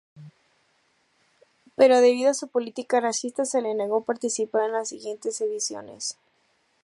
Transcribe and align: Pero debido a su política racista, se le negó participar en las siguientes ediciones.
Pero 1.75 2.01
debido 2.01 2.31
a 2.31 2.33
su 2.33 2.47
política 2.47 2.99
racista, 2.99 3.45
se 3.45 3.61
le 3.61 3.75
negó 3.75 4.03
participar 4.03 4.63
en 4.63 4.71
las 4.71 4.89
siguientes 4.89 5.39
ediciones. 5.41 6.17